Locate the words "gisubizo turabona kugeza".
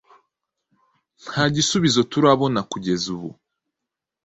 1.55-3.05